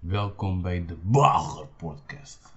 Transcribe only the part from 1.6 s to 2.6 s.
Podcast.